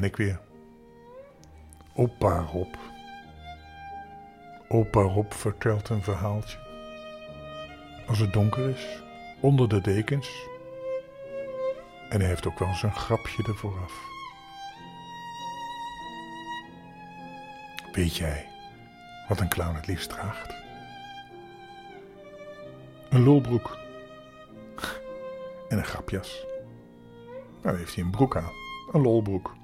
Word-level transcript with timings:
Ben 0.00 0.08
ik 0.08 0.16
weer. 0.16 0.40
Opa 1.94 2.38
Rob. 2.38 2.74
Opa 4.68 5.00
Rob 5.00 5.32
vertelt 5.32 5.88
een 5.88 6.02
verhaaltje. 6.02 6.58
Als 8.06 8.18
het 8.18 8.32
donker 8.32 8.68
is, 8.68 9.02
onder 9.40 9.68
de 9.68 9.80
dekens. 9.80 10.46
En 12.08 12.20
hij 12.20 12.28
heeft 12.28 12.46
ook 12.46 12.58
wel 12.58 12.68
eens 12.68 12.82
een 12.82 12.94
grapje 12.94 13.42
ervoor 13.42 13.78
af. 13.82 13.92
Weet 17.92 18.16
jij 18.16 18.48
wat 19.28 19.40
een 19.40 19.48
clown 19.48 19.74
het 19.74 19.86
liefst 19.86 20.08
draagt? 20.08 20.54
Een 23.08 23.22
lulbroek. 23.22 23.78
En 25.68 25.78
een 25.78 25.84
grapjas. 25.84 26.46
Nou, 27.62 27.76
heeft 27.76 27.94
hij 27.94 28.04
een 28.04 28.10
broek 28.10 28.36
aan. 28.36 28.52
Een 28.92 29.00
lolbroek. 29.00 29.58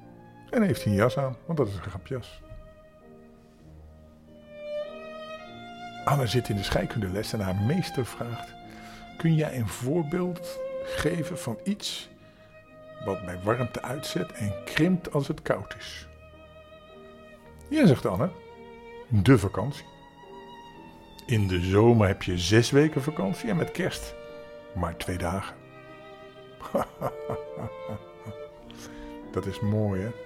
En 0.56 0.62
heeft 0.62 0.82
hij 0.82 0.92
een 0.92 0.98
jas 0.98 1.18
aan, 1.18 1.36
want 1.46 1.58
dat 1.58 1.68
is 1.68 1.74
een 1.74 1.82
grapjas. 1.82 2.40
Anne 6.04 6.26
zit 6.26 6.48
in 6.48 6.56
de 6.56 6.62
scheikundeles 6.62 7.32
en 7.32 7.40
haar 7.40 7.54
meester 7.54 8.06
vraagt: 8.06 8.54
Kun 9.16 9.34
jij 9.34 9.56
een 9.56 9.68
voorbeeld 9.68 10.58
geven 10.84 11.38
van 11.38 11.58
iets 11.64 12.08
wat 13.04 13.24
bij 13.24 13.40
warmte 13.42 13.82
uitzet 13.82 14.32
en 14.32 14.54
krimpt 14.64 15.12
als 15.12 15.28
het 15.28 15.42
koud 15.42 15.76
is? 15.78 16.08
Ja, 17.68 17.86
zegt 17.86 18.06
Anne. 18.06 18.30
De 19.08 19.38
vakantie. 19.38 19.84
In 21.26 21.48
de 21.48 21.60
zomer 21.60 22.06
heb 22.06 22.22
je 22.22 22.38
zes 22.38 22.70
weken 22.70 23.02
vakantie 23.02 23.50
en 23.50 23.56
met 23.56 23.70
kerst 23.70 24.14
maar 24.74 24.96
twee 24.96 25.18
dagen. 25.18 25.56
Dat 29.32 29.46
is 29.46 29.60
mooi, 29.60 30.00
hè? 30.00 30.25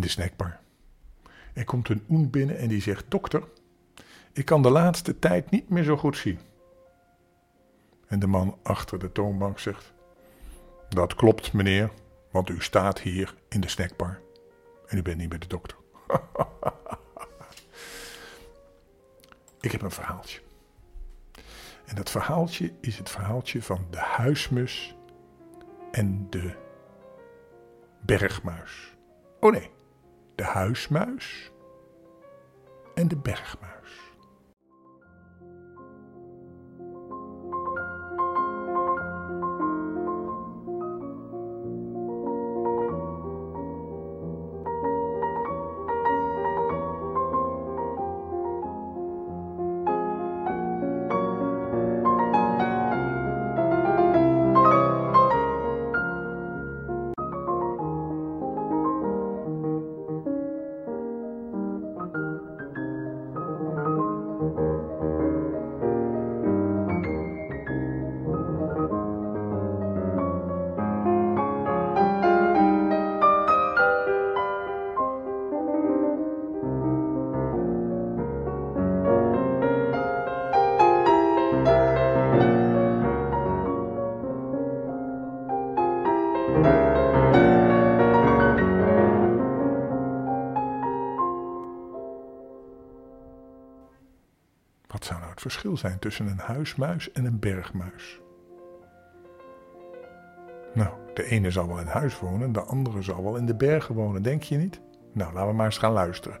In 0.00 0.06
de 0.06 0.12
snackbar. 0.12 0.60
Er 1.52 1.64
komt 1.64 1.88
een 1.88 2.04
oen 2.10 2.30
binnen 2.30 2.58
en 2.58 2.68
die 2.68 2.80
zegt: 2.80 3.04
Dokter, 3.08 3.42
ik 4.32 4.44
kan 4.44 4.62
de 4.62 4.70
laatste 4.70 5.18
tijd 5.18 5.50
niet 5.50 5.68
meer 5.68 5.82
zo 5.82 5.96
goed 5.96 6.16
zien. 6.16 6.38
En 8.06 8.18
de 8.18 8.26
man 8.26 8.58
achter 8.62 8.98
de 8.98 9.12
toonbank 9.12 9.58
zegt: 9.58 9.92
Dat 10.88 11.14
klopt, 11.14 11.52
meneer, 11.52 11.90
want 12.30 12.48
u 12.48 12.62
staat 12.62 13.00
hier 13.00 13.34
in 13.48 13.60
de 13.60 13.68
snackbar 13.68 14.20
en 14.86 14.98
u 14.98 15.02
bent 15.02 15.16
niet 15.16 15.28
bij 15.28 15.38
de 15.38 15.46
dokter. 15.46 15.76
ik 19.60 19.72
heb 19.72 19.82
een 19.82 19.90
verhaaltje. 19.90 20.40
En 21.84 21.94
dat 21.94 22.10
verhaaltje 22.10 22.72
is 22.80 22.98
het 22.98 23.10
verhaaltje 23.10 23.62
van 23.62 23.86
de 23.90 23.98
huismus 23.98 24.96
en 25.90 26.26
de 26.30 26.54
bergmuis. 28.00 28.94
Oh 29.40 29.52
nee, 29.52 29.70
de 30.40 30.46
huismuis 30.46 31.52
en 32.94 33.08
de 33.08 33.16
bergmuis. 33.16 34.09
Verschil 95.50 95.76
zijn 95.76 95.98
tussen 95.98 96.26
een 96.26 96.38
huismuis 96.38 97.12
en 97.12 97.24
een 97.24 97.38
bergmuis? 97.38 98.20
Nou, 100.74 100.88
de 101.14 101.24
ene 101.24 101.50
zal 101.50 101.66
wel 101.66 101.80
in 101.80 101.86
huis 101.86 102.18
wonen, 102.18 102.52
de 102.52 102.60
andere 102.60 103.02
zal 103.02 103.22
wel 103.22 103.36
in 103.36 103.46
de 103.46 103.54
bergen 103.54 103.94
wonen, 103.94 104.22
denk 104.22 104.42
je 104.42 104.56
niet? 104.56 104.80
Nou, 105.12 105.32
laten 105.32 105.48
we 105.48 105.54
maar 105.54 105.66
eens 105.66 105.78
gaan 105.78 105.92
luisteren. 105.92 106.40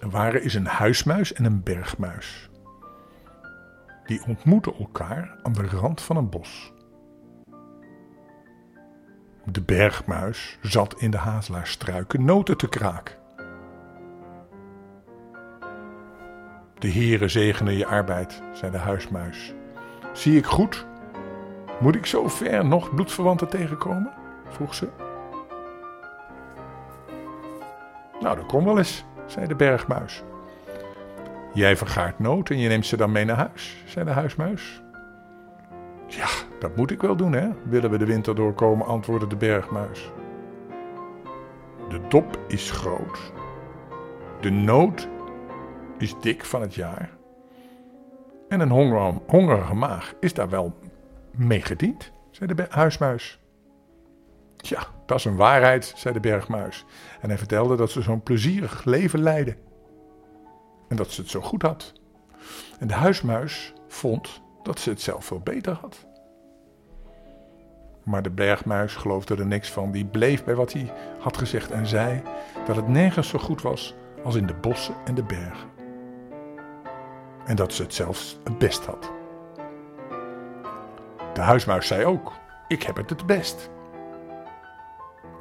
Er 0.00 0.10
waren 0.10 0.42
is 0.42 0.54
een 0.54 0.66
huismuis 0.66 1.32
en 1.32 1.44
een 1.44 1.62
bergmuis. 1.62 2.50
Die 4.04 4.24
ontmoeten 4.26 4.74
elkaar 4.74 5.38
aan 5.42 5.52
de 5.52 5.66
rand 5.66 6.00
van 6.00 6.16
een 6.16 6.28
bos. 6.28 6.72
De 9.44 9.62
bergmuis 9.62 10.58
zat 10.62 11.00
in 11.00 11.10
de 11.10 11.18
hazelaarstruiken 11.18 12.24
noten 12.24 12.56
te 12.56 12.68
kraken. 12.68 13.19
De 16.80 16.92
Heere 16.92 17.28
zegene 17.28 17.76
je 17.76 17.86
arbeid, 17.86 18.42
zei 18.52 18.70
de 18.72 18.78
huismuis. 18.78 19.54
Zie 20.12 20.36
ik 20.36 20.46
goed? 20.46 20.86
Moet 21.80 21.94
ik 21.94 22.06
zo 22.06 22.28
ver 22.28 22.66
nog 22.66 22.94
bloedverwanten 22.94 23.48
tegenkomen? 23.48 24.12
vroeg 24.48 24.74
ze. 24.74 24.88
Nou, 28.20 28.36
dat 28.36 28.46
kom 28.46 28.64
wel 28.64 28.78
eens, 28.78 29.04
zei 29.26 29.46
de 29.46 29.54
bergmuis. 29.54 30.22
Jij 31.52 31.76
vergaart 31.76 32.18
noten 32.18 32.54
en 32.54 32.60
je 32.60 32.68
neemt 32.68 32.86
ze 32.86 32.96
dan 32.96 33.12
mee 33.12 33.24
naar 33.24 33.36
huis, 33.36 33.82
zei 33.86 34.04
de 34.04 34.10
huismuis. 34.10 34.82
Ja, 36.06 36.28
dat 36.58 36.76
moet 36.76 36.90
ik 36.90 37.00
wel 37.02 37.16
doen, 37.16 37.32
hè? 37.32 37.48
Willen 37.64 37.90
we 37.90 37.98
de 37.98 38.06
winter 38.06 38.34
doorkomen, 38.34 38.86
antwoordde 38.86 39.26
de 39.26 39.36
bergmuis. 39.36 40.10
De 41.88 42.00
dop 42.08 42.38
is 42.46 42.70
groot. 42.70 43.32
De 44.40 44.50
noot 44.50 45.08
is 46.02 46.14
dik 46.20 46.44
van 46.44 46.60
het 46.60 46.74
jaar. 46.74 47.10
En 48.48 48.60
een 48.60 48.70
hongerige 49.26 49.74
maag 49.74 50.14
is 50.20 50.34
daar 50.34 50.48
wel 50.48 50.78
mee 51.30 51.62
gediend, 51.62 52.12
zei 52.30 52.54
de 52.54 52.66
huismuis. 52.68 53.38
Ja, 54.56 54.86
dat 55.06 55.18
is 55.18 55.24
een 55.24 55.36
waarheid, 55.36 55.92
zei 55.96 56.14
de 56.14 56.20
bergmuis. 56.20 56.84
En 57.20 57.28
hij 57.28 57.38
vertelde 57.38 57.76
dat 57.76 57.90
ze 57.90 58.02
zo'n 58.02 58.22
plezierig 58.22 58.84
leven 58.84 59.22
leidde. 59.22 59.56
En 60.88 60.96
dat 60.96 61.10
ze 61.10 61.20
het 61.20 61.30
zo 61.30 61.40
goed 61.40 61.62
had. 61.62 61.92
En 62.78 62.86
de 62.86 62.94
huismuis 62.94 63.72
vond 63.88 64.42
dat 64.62 64.78
ze 64.78 64.90
het 64.90 65.00
zelf 65.00 65.24
veel 65.24 65.40
beter 65.40 65.72
had. 65.72 66.06
Maar 68.04 68.22
de 68.22 68.30
bergmuis 68.30 68.96
geloofde 68.96 69.36
er 69.36 69.46
niks 69.46 69.70
van. 69.70 69.90
Die 69.90 70.04
bleef 70.04 70.44
bij 70.44 70.54
wat 70.54 70.72
hij 70.72 70.92
had 71.18 71.36
gezegd 71.36 71.70
en 71.70 71.86
zei 71.86 72.22
dat 72.66 72.76
het 72.76 72.88
nergens 72.88 73.28
zo 73.28 73.38
goed 73.38 73.62
was 73.62 73.94
als 74.24 74.34
in 74.34 74.46
de 74.46 74.54
bossen 74.54 74.94
en 75.04 75.14
de 75.14 75.22
bergen. 75.22 75.69
En 77.44 77.56
dat 77.56 77.72
ze 77.72 77.82
het 77.82 77.94
zelfs 77.94 78.38
het 78.44 78.58
best 78.58 78.86
had. 78.86 79.12
De 81.32 81.40
huismuis 81.40 81.86
zei 81.86 82.04
ook: 82.04 82.32
Ik 82.68 82.82
heb 82.82 82.96
het 82.96 83.10
het 83.10 83.26
best. 83.26 83.70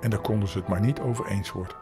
En 0.01 0.09
daar 0.09 0.19
konden 0.19 0.49
ze 0.49 0.57
het 0.57 0.67
maar 0.67 0.81
niet 0.81 0.99
over 0.99 1.27
eens 1.27 1.51
worden. 1.51 1.75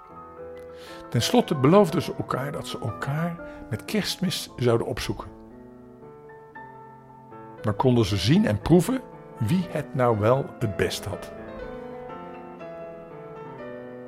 Ten 1.09 1.21
slotte 1.21 1.55
beloofden 1.55 2.01
ze 2.01 2.13
elkaar 2.17 2.51
dat 2.51 2.67
ze 2.67 2.79
elkaar 2.79 3.35
met 3.69 3.85
kerstmis 3.85 4.51
zouden 4.55 4.87
opzoeken. 4.87 5.27
Dan 7.61 7.75
konden 7.75 8.05
ze 8.05 8.17
zien 8.17 8.45
en 8.45 8.61
proeven 8.61 9.01
wie 9.37 9.65
het 9.69 9.95
nou 9.95 10.19
wel 10.19 10.45
het 10.59 10.75
best 10.75 11.05
had. 11.05 11.31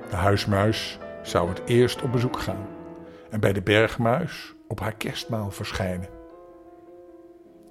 De 0.09 0.15
huismuis 0.15 0.99
zou 1.21 1.49
het 1.49 1.61
eerst 1.65 2.01
op 2.01 2.11
bezoek 2.11 2.39
gaan 2.39 2.67
en 3.29 3.39
bij 3.39 3.53
de 3.53 3.61
bergmuis 3.61 4.55
op 4.69 4.79
haar 4.79 4.95
kerstmaal 4.95 5.51
verschijnen. 5.51 6.09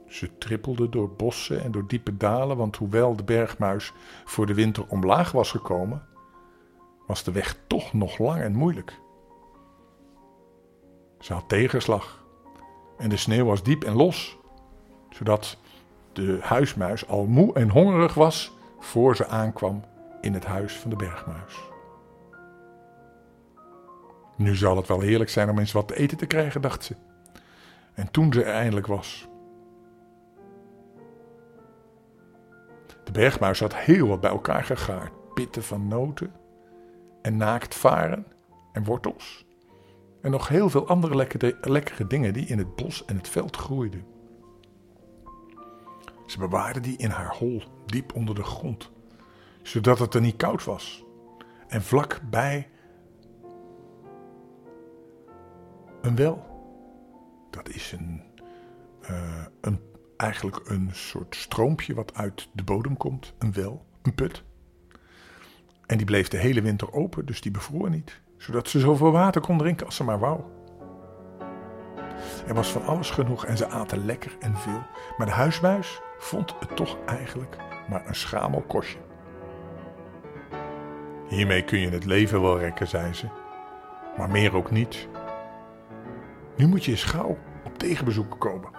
Ze 0.07 0.39
trippelde 0.39 0.89
door 0.89 1.11
bossen 1.11 1.63
en 1.63 1.73
door 1.73 1.87
diepe 1.87 2.17
dalen, 2.17 2.57
want 2.57 2.77
hoewel 2.77 3.17
de 3.17 3.25
bergmuis 3.25 3.93
voor 4.25 4.47
de 4.47 4.55
winter 4.55 4.85
omlaag 4.89 5.33
was 5.33 5.51
gekomen, 5.51 6.07
was 7.07 7.25
de 7.25 7.33
weg 7.33 7.59
toch 7.67 7.93
nog 7.93 8.19
lang 8.19 8.41
en 8.41 8.55
moeilijk. 8.55 9.01
Ze 11.19 11.33
had 11.33 11.49
tegenslag 11.49 12.25
en 12.99 13.09
de 13.09 13.17
sneeuw 13.17 13.45
was 13.45 13.63
diep 13.63 13.85
en 13.85 13.97
los, 13.97 14.37
zodat 15.11 15.57
de 16.13 16.39
huismuis 16.41 17.09
al 17.09 17.27
moe 17.27 17.55
en 17.55 17.71
hongerig 17.71 18.15
was 18.15 18.53
voor 18.79 19.17
ze 19.17 19.27
aankwam 19.27 19.85
in 20.21 20.35
het 20.35 20.45
huis 20.45 20.73
van 20.73 20.91
de 20.91 20.97
bergmuis. 20.97 21.69
Nu 24.39 24.57
zal 24.57 24.77
het 24.77 24.87
wel 24.87 25.01
heerlijk 25.01 25.31
zijn 25.31 25.51
om 25.51 25.59
eens 25.59 25.73
wat 25.73 25.89
te 25.89 25.97
eten 25.97 26.17
te 26.17 26.27
krijgen, 26.27 26.61
dacht 26.61 26.85
ze. 26.85 26.97
En 27.95 28.11
toen 28.11 28.33
ze 28.33 28.45
er 28.45 28.53
eindelijk 28.53 28.87
was. 28.87 29.29
De 33.05 33.13
bergmuis 33.13 33.61
had 33.61 33.75
heel 33.77 34.09
wat 34.09 34.21
bij 34.21 34.31
elkaar 34.31 34.65
gegaard: 34.65 35.35
pitten 35.35 35.63
van 35.63 35.89
noten 35.89 36.33
en 37.23 37.37
naaktvaren 37.37 38.27
en 38.73 38.85
wortels. 38.85 39.47
En 40.23 40.31
nog 40.31 40.49
heel 40.49 40.71
veel 40.71 40.87
andere 40.89 41.17
lekkere, 41.17 41.57
lekkere 41.61 42.07
dingen 42.07 42.33
die 42.33 42.47
in 42.47 42.59
het 42.59 42.77
bos 42.77 43.05
en 43.05 43.17
het 43.17 43.29
veld 43.29 43.57
groeiden. 43.57 44.07
Ze 46.27 46.39
bewaarde 46.39 46.81
die 46.81 46.97
in 46.97 47.11
haar 47.11 47.37
hol, 47.37 47.63
diep 47.87 48.15
onder 48.15 48.35
de 48.35 48.45
grond, 48.45 48.91
zodat 49.63 49.99
het 49.99 50.15
er 50.15 50.21
niet 50.21 50.37
koud 50.37 50.65
was. 50.65 51.05
En 51.69 51.83
vlak 51.83 52.21
bij 52.31 52.69
een 56.09 56.17
wel. 56.17 56.47
Dat 57.51 57.69
is 57.69 57.93
een, 57.93 58.23
uh, 59.11 59.45
een, 59.61 59.81
eigenlijk 60.17 60.69
een 60.69 60.91
soort 60.93 61.37
stroompje 61.37 61.95
wat 61.95 62.15
uit 62.15 62.49
de 62.53 62.65
bodem 62.65 62.97
komt. 62.97 63.35
Een 63.39 63.53
wel, 63.53 63.87
een 64.03 64.15
put. 64.15 64.45
En 65.87 65.97
die 65.97 66.07
bleef 66.07 66.29
de 66.29 66.37
hele 66.37 66.63
winter 66.63 66.93
open, 66.93 67.27
dus 67.27 67.41
die 67.41 67.51
bevroor 67.51 67.91
niet. 67.91 68.21
Zodat 68.37 68.69
ze 68.69 68.81
zoveel 68.81 69.11
water 69.11 69.41
kon 69.41 69.59
drinken 69.59 69.87
als 69.87 69.97
ze 69.97 70.05
maar 70.05 70.19
wou. 70.19 70.41
Er 72.47 72.55
was 72.55 72.73
van 72.73 72.85
alles 72.85 73.11
genoeg 73.11 73.45
en 73.45 73.57
ze 73.57 73.69
aten 73.69 74.05
lekker 74.05 74.37
en 74.41 74.57
veel. 74.57 74.83
Maar 75.17 75.27
de 75.27 75.33
huismuis 75.33 76.01
vond 76.19 76.55
het 76.61 76.77
toch 76.77 76.99
eigenlijk 77.07 77.57
maar 77.89 78.07
een 78.07 78.15
schamel 78.15 78.61
kostje. 78.61 78.99
Hiermee 81.29 81.65
kun 81.65 81.79
je 81.79 81.89
het 81.89 82.05
leven 82.05 82.43
wel 82.43 82.59
rekken, 82.59 82.89
zei 82.89 83.13
ze. 83.13 83.27
Maar 84.17 84.31
meer 84.31 84.55
ook 84.55 84.71
niet. 84.71 85.09
Nu 86.59 86.67
moet 86.67 86.85
je 86.85 86.91
eens 86.91 87.05
gauw 87.05 87.39
op 87.65 87.79
tegenbezoek 87.79 88.39
komen. 88.39 88.71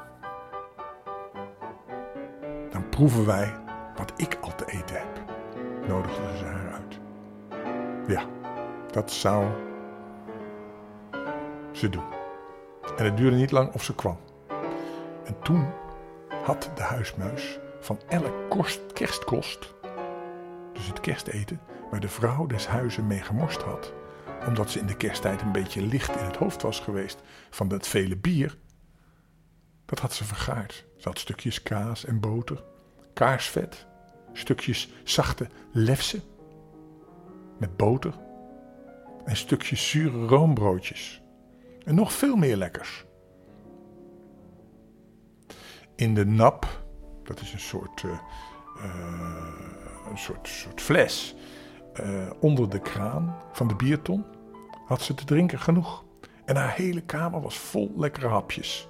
Dan 2.71 2.89
proeven 2.89 3.25
wij 3.25 3.55
wat 3.95 4.13
ik 4.15 4.37
al 4.41 4.55
te 4.55 4.65
eten 4.65 4.95
heb, 4.95 5.21
nodigde 5.87 6.37
ze 6.37 6.45
haar 6.45 6.73
uit. 6.73 6.99
Ja, 8.07 8.23
dat 8.91 9.11
zou 9.11 9.45
ze 11.71 11.89
doen. 11.89 12.03
En 12.97 13.05
het 13.05 13.17
duurde 13.17 13.35
niet 13.35 13.51
lang 13.51 13.73
of 13.73 13.83
ze 13.83 13.95
kwam. 13.95 14.17
En 15.25 15.35
toen 15.41 15.67
had 16.43 16.71
de 16.75 16.83
huismuis 16.83 17.59
van 17.79 17.99
elk 18.07 18.33
kerstkost, 18.93 19.73
dus 20.73 20.87
het 20.87 20.99
kersteten, 20.99 21.61
waar 21.91 21.99
de 21.99 22.09
vrouw 22.09 22.45
des 22.45 22.67
huizen 22.67 23.07
mee 23.07 23.21
gemorst 23.21 23.61
had, 23.61 23.93
omdat 24.47 24.71
ze 24.71 24.79
in 24.79 24.85
de 24.85 24.97
kersttijd 24.97 25.41
een 25.41 25.51
beetje 25.51 25.81
licht 25.81 26.15
in 26.15 26.25
het 26.25 26.35
hoofd 26.35 26.61
was 26.61 26.79
geweest 26.79 27.21
van 27.49 27.67
dat 27.67 27.87
vele 27.87 28.17
bier, 28.17 28.57
dat 29.85 29.99
had 29.99 30.13
ze 30.13 30.23
vergaard. 30.23 30.85
Ze 30.97 31.07
had 31.07 31.19
stukjes 31.19 31.63
kaas 31.63 32.05
en 32.05 32.19
boter, 32.19 32.63
kaarsvet, 33.13 33.85
stukjes 34.33 34.89
zachte 35.03 35.47
lefse 35.71 36.21
met 37.57 37.77
boter 37.77 38.13
en 39.25 39.35
stukjes 39.35 39.89
zure 39.89 40.25
roombroodjes. 40.25 41.21
En 41.85 41.95
nog 41.95 42.13
veel 42.13 42.35
meer 42.35 42.55
lekkers. 42.55 43.05
In 45.95 46.13
de 46.13 46.25
nap, 46.25 46.83
dat 47.23 47.39
is 47.39 47.53
een 47.53 47.59
soort, 47.59 48.03
uh, 48.03 48.19
een 50.09 50.17
soort, 50.17 50.47
soort 50.47 50.81
fles, 50.81 51.35
uh, 52.03 52.29
onder 52.39 52.69
de 52.69 52.79
kraan 52.79 53.35
van 53.51 53.67
de 53.67 53.75
bierton, 53.75 54.25
had 54.85 55.01
ze 55.01 55.13
te 55.13 55.25
drinken 55.25 55.59
genoeg. 55.59 56.03
En 56.45 56.55
haar 56.55 56.73
hele 56.73 57.01
kamer 57.01 57.41
was 57.41 57.57
vol 57.57 57.93
lekkere 57.97 58.27
hapjes. 58.27 58.89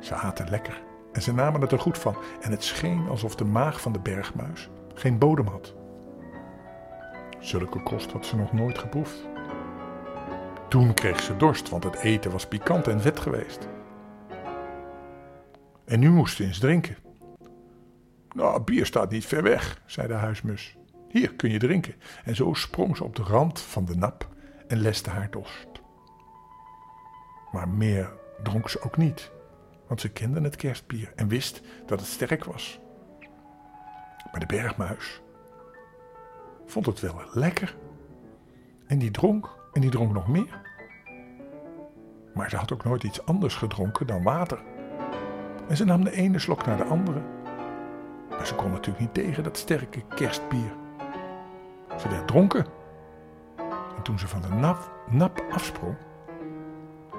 Ze 0.00 0.14
aten 0.14 0.50
lekker 0.50 0.82
en 1.12 1.22
ze 1.22 1.34
namen 1.34 1.60
het 1.60 1.72
er 1.72 1.78
goed 1.78 1.98
van. 1.98 2.16
En 2.40 2.50
het 2.50 2.64
scheen 2.64 3.08
alsof 3.08 3.34
de 3.34 3.44
maag 3.44 3.80
van 3.80 3.92
de 3.92 3.98
bergmuis 3.98 4.70
geen 4.94 5.18
bodem 5.18 5.46
had. 5.46 5.74
Zulke 7.38 7.82
kost 7.82 8.12
had 8.12 8.26
ze 8.26 8.36
nog 8.36 8.52
nooit 8.52 8.78
geproefd. 8.78 9.28
Toen 10.68 10.94
kreeg 10.94 11.20
ze 11.20 11.36
dorst, 11.36 11.68
want 11.68 11.84
het 11.84 11.96
eten 11.96 12.30
was 12.30 12.46
pikant 12.46 12.88
en 12.88 13.00
vet 13.00 13.20
geweest. 13.20 13.68
En 15.84 16.00
nu 16.00 16.10
moest 16.10 16.36
ze 16.36 16.44
eens 16.44 16.58
drinken. 16.58 16.96
Nou, 18.32 18.62
bier 18.62 18.86
staat 18.86 19.10
niet 19.10 19.26
ver 19.26 19.42
weg, 19.42 19.80
zei 19.86 20.08
de 20.08 20.14
huismus. 20.14 20.76
Hier 21.12 21.34
kun 21.34 21.50
je 21.50 21.58
drinken. 21.58 21.94
En 22.24 22.36
zo 22.36 22.54
sprong 22.54 22.96
ze 22.96 23.04
op 23.04 23.16
de 23.16 23.22
rand 23.22 23.60
van 23.60 23.84
de 23.84 23.96
nap 23.96 24.28
en 24.68 24.78
leste 24.78 25.10
haar 25.10 25.30
dorst. 25.30 25.68
Maar 27.50 27.68
meer 27.68 28.12
dronk 28.42 28.68
ze 28.68 28.82
ook 28.82 28.96
niet, 28.96 29.30
want 29.88 30.00
ze 30.00 30.08
kende 30.08 30.40
het 30.40 30.56
kerstbier 30.56 31.12
en 31.16 31.28
wist 31.28 31.62
dat 31.86 32.00
het 32.00 32.08
sterk 32.08 32.44
was. 32.44 32.80
Maar 34.30 34.40
de 34.40 34.46
bergmuis 34.46 35.20
vond 36.66 36.86
het 36.86 37.00
wel 37.00 37.22
lekker. 37.32 37.76
En 38.86 38.98
die 38.98 39.10
dronk 39.10 39.58
en 39.72 39.80
die 39.80 39.90
dronk 39.90 40.12
nog 40.12 40.28
meer. 40.28 40.60
Maar 42.34 42.50
ze 42.50 42.56
had 42.56 42.72
ook 42.72 42.84
nooit 42.84 43.02
iets 43.02 43.24
anders 43.24 43.54
gedronken 43.54 44.06
dan 44.06 44.22
water. 44.22 44.62
En 45.68 45.76
ze 45.76 45.84
nam 45.84 46.04
de 46.04 46.12
ene 46.12 46.38
slok 46.38 46.66
naar 46.66 46.76
de 46.76 46.84
andere. 46.84 47.22
Maar 48.30 48.46
ze 48.46 48.54
kon 48.54 48.70
natuurlijk 48.70 49.00
niet 49.00 49.14
tegen 49.14 49.42
dat 49.42 49.56
sterke 49.56 50.02
kerstbier. 50.14 50.80
Ze 52.02 52.08
werd 52.08 52.26
dronken. 52.26 52.66
En 53.96 54.02
toen 54.02 54.18
ze 54.18 54.28
van 54.28 54.40
de 54.40 54.48
nap, 54.48 54.90
nap 55.10 55.44
afsprong 55.50 55.96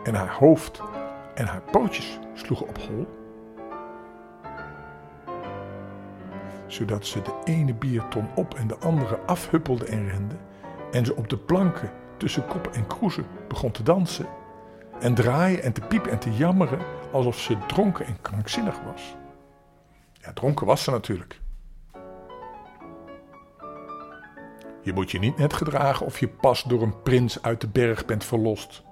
en 0.03 0.15
haar 0.15 0.33
hoofd 0.33 0.81
en 1.35 1.45
haar 1.45 1.61
pootjes 1.61 2.19
sloegen 2.33 2.67
op 2.67 2.77
hol, 2.77 3.07
zodat 6.67 7.05
ze 7.05 7.21
de 7.21 7.33
ene 7.43 7.73
bierton 7.73 8.27
op 8.35 8.53
en 8.53 8.67
de 8.67 8.77
andere 8.77 9.19
afhuppelde 9.25 9.85
en 9.85 10.09
rende, 10.09 10.35
en 10.91 11.05
ze 11.05 11.15
op 11.15 11.29
de 11.29 11.37
planken 11.37 11.91
tussen 12.17 12.47
kop 12.47 12.67
en 12.67 12.87
kroezen 12.87 13.25
begon 13.47 13.71
te 13.71 13.83
dansen 13.83 14.27
en 14.99 15.13
draaien 15.13 15.63
en 15.63 15.73
te 15.73 15.81
piepen 15.81 16.11
en 16.11 16.19
te 16.19 16.33
jammeren 16.33 16.79
alsof 17.11 17.39
ze 17.39 17.57
dronken 17.67 18.05
en 18.05 18.21
krankzinnig 18.21 18.79
was. 18.85 19.15
Ja, 20.13 20.33
dronken 20.33 20.67
was 20.67 20.83
ze 20.83 20.91
natuurlijk. 20.91 21.41
Je 24.83 24.93
moet 24.93 25.11
je 25.11 25.19
niet 25.19 25.37
net 25.37 25.53
gedragen 25.53 26.05
of 26.05 26.19
je 26.19 26.27
pas 26.27 26.63
door 26.63 26.81
een 26.81 27.01
prins 27.01 27.41
uit 27.41 27.61
de 27.61 27.67
berg 27.67 28.05
bent 28.05 28.23
verlost, 28.23 28.83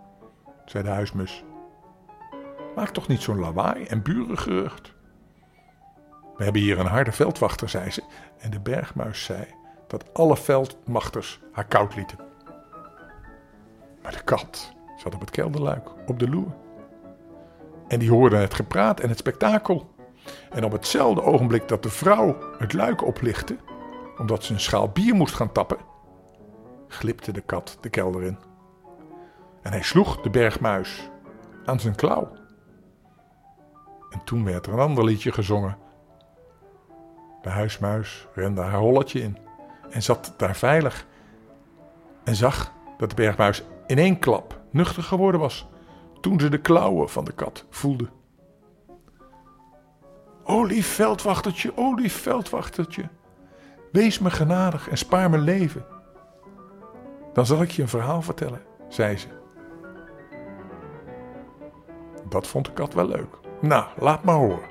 zei 0.66 0.84
de 0.84 0.90
huismus. 0.90 1.44
Maak 2.76 2.90
toch 2.90 3.08
niet 3.08 3.22
zo'n 3.22 3.40
lawaai 3.40 3.86
en 3.86 4.02
burengerucht. 4.02 4.94
We 6.38 6.44
hebben 6.44 6.62
hier 6.62 6.80
een 6.80 6.86
harde 6.86 7.12
veldwachter, 7.12 7.70
zei 7.70 7.92
ze, 7.92 8.04
en 8.38 8.52
de 8.52 8.60
bergmuis 8.60 9.24
zei 9.24 9.46
dat 9.88 10.14
alle 10.14 10.38
veldwachters 10.38 11.40
haar 11.52 11.66
koud 11.66 11.96
lieten. 11.96 12.18
Maar 14.02 14.12
de 14.12 14.24
kat 14.24 14.74
zat 14.98 15.14
op 15.16 15.20
het 15.20 15.30
kelderluik, 15.30 15.90
op 16.08 16.20
de 16.20 16.30
loer. 16.30 16.54
En 17.88 18.00
die 18.00 18.10
hoorde 18.10 18.36
het 18.36 18.54
gepraat 18.54 19.00
en 19.00 19.10
het 19.10 19.18
spektakel. 19.18 19.90
En 20.50 20.64
op 20.64 20.72
hetzelfde 20.72 21.24
ogenblik 21.24 21.68
dat 21.68 21.84
de 21.84 21.90
vrouw 21.90 22.38
het 22.58 22.74
luik 22.74 23.06
oplichtte, 23.06 23.58
omdat 24.22 24.44
ze 24.44 24.54
een 24.54 24.60
schaal 24.60 24.90
bier 24.90 25.16
moest 25.16 25.34
gaan 25.34 25.52
tappen, 25.52 25.78
glipte 26.88 27.32
de 27.32 27.42
kat 27.42 27.78
de 27.82 27.90
kelder 27.90 28.24
in. 28.24 28.38
En 29.62 29.72
hij 29.72 29.82
sloeg 29.82 30.22
de 30.22 30.30
bergmuis 30.30 31.10
aan 31.66 31.80
zijn 31.80 31.96
klauw. 31.96 32.32
En 34.10 34.24
toen 34.24 34.44
werd 34.44 34.66
er 34.66 34.74
een 34.74 34.80
ander 34.80 35.04
liedje 35.04 35.32
gezongen. 35.32 35.78
De 37.42 37.50
huismuis 37.50 38.28
rende 38.34 38.62
haar 38.62 38.80
holletje 38.80 39.22
in 39.22 39.38
en 39.90 40.04
zat 40.04 40.34
daar 40.38 40.56
veilig. 40.56 41.06
En 42.24 42.36
zag 42.36 42.72
dat 42.98 43.10
de 43.10 43.16
bergmuis 43.16 43.64
in 43.88 43.98
één 43.98 44.20
klap 44.20 44.60
nuchter 44.70 45.04
geworden 45.04 45.40
was 45.40 45.68
toen 46.20 46.40
ze 46.40 46.50
de 46.50 46.62
klauwen 46.62 47.10
van 47.10 47.26
de 47.26 47.32
kat 47.34 47.66
voelde. 47.70 48.10
O 50.44 50.64
lief 50.64 50.88
veldwachtertje, 50.88 51.72
o 51.78 51.96
wees 53.92 54.20
me 54.20 54.30
genadig 54.30 54.90
en 54.90 54.98
spaar 54.98 55.30
mijn 55.30 55.42
leven. 55.42 55.86
Dan 57.34 57.46
zal 57.46 57.62
ik 57.62 57.72
je 57.72 57.82
een 57.82 57.88
verhaal 57.88 58.22
vertellen, 58.22 58.62
zei 58.88 59.18
ze. 59.18 59.28
Dat 62.30 62.48
vond 62.48 62.66
de 62.66 62.74
kat 62.74 62.94
wel 62.94 63.08
leuk. 63.08 63.38
Nou, 63.62 63.86
laat 63.98 64.24
maar 64.24 64.36
horen. 64.36 64.70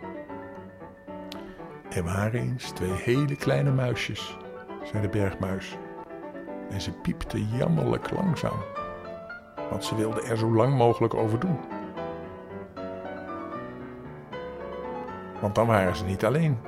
Er 1.90 2.04
waren 2.04 2.40
eens 2.40 2.70
twee 2.70 2.92
hele 2.92 3.36
kleine 3.36 3.70
muisjes, 3.70 4.36
zei 4.82 5.02
de 5.02 5.08
bergmuis. 5.08 5.76
En 6.70 6.80
ze 6.80 6.92
piepte 6.92 7.46
jammerlijk 7.46 8.10
langzaam, 8.10 8.58
want 9.70 9.84
ze 9.84 9.96
wilde 9.96 10.22
er 10.22 10.38
zo 10.38 10.54
lang 10.54 10.76
mogelijk 10.76 11.14
over 11.14 11.40
doen. 11.40 11.58
want 15.40 15.54
dan 15.54 15.66
waren 15.66 15.96
ze 15.96 16.04
niet 16.04 16.24
alleen, 16.24 16.58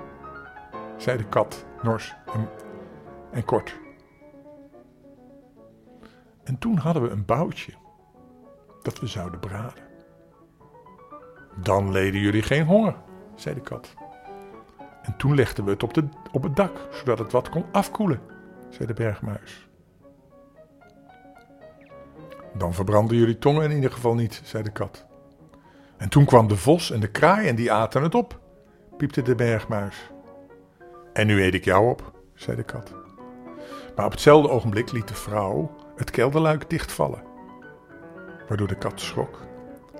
zei 0.96 1.16
de 1.16 1.24
kat, 1.24 1.64
nors 1.82 2.14
en, 3.32 3.44
kort. 3.44 3.80
En 6.44 6.58
toen 6.58 6.76
hadden 6.76 7.02
we 7.02 7.08
een 7.08 7.24
boutje 7.24 7.72
dat 8.82 9.00
we 9.00 9.06
zouden 9.06 9.40
braden. 9.40 9.84
Dan 11.56 11.90
leden 11.90 12.20
jullie 12.20 12.42
geen 12.42 12.66
honger, 12.66 12.96
zei 13.34 13.54
de 13.54 13.60
kat. 13.60 13.94
En 15.02 15.16
toen 15.16 15.34
legden 15.34 15.64
we 15.64 15.70
het 15.70 15.82
op, 15.82 15.94
de, 15.94 16.08
op 16.32 16.42
het 16.42 16.56
dak, 16.56 16.88
zodat 16.92 17.18
het 17.18 17.32
wat 17.32 17.48
kon 17.48 17.64
afkoelen, 17.72 18.20
zei 18.68 18.86
de 18.86 18.94
bergmuis. 18.94 19.68
Dan 22.54 22.74
verbranden 22.74 23.16
jullie 23.16 23.38
tongen 23.38 23.64
in 23.64 23.74
ieder 23.76 23.92
geval 23.92 24.14
niet, 24.14 24.40
zei 24.44 24.62
de 24.62 24.72
kat. 24.72 25.06
En 25.96 26.08
toen 26.08 26.24
kwam 26.24 26.48
de 26.48 26.56
vos 26.56 26.90
en 26.90 27.00
de 27.00 27.10
kraai 27.10 27.48
en 27.48 27.56
die 27.56 27.72
aten 27.72 28.02
het 28.02 28.14
op, 28.14 28.40
piepte 28.96 29.22
de 29.22 29.34
bergmuis. 29.34 30.11
En 31.12 31.26
nu 31.26 31.42
eet 31.42 31.54
ik 31.54 31.64
jou 31.64 31.90
op, 31.90 32.12
zei 32.34 32.56
de 32.56 32.62
kat. 32.62 32.94
Maar 33.96 34.04
op 34.04 34.10
hetzelfde 34.10 34.50
ogenblik 34.50 34.92
liet 34.92 35.08
de 35.08 35.14
vrouw 35.14 35.76
het 35.96 36.10
kelderluik 36.10 36.70
dichtvallen, 36.70 37.22
waardoor 38.48 38.68
de 38.68 38.78
kat 38.78 39.00
schrok 39.00 39.40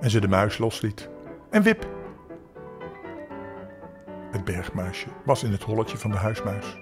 en 0.01 0.11
ze 0.11 0.21
de 0.21 0.29
muis 0.29 0.59
losliet. 0.59 1.09
En 1.51 1.63
wip! 1.63 1.87
Het 4.31 4.45
bergmuisje 4.45 5.09
was 5.25 5.43
in 5.43 5.53
het 5.53 5.63
holletje 5.63 5.99
van 5.99 6.11
de 6.11 6.17
huismuis. 6.17 6.79